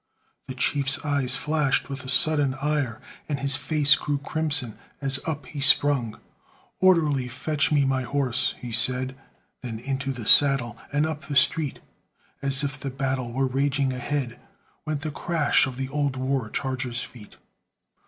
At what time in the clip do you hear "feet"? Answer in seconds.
17.03-17.35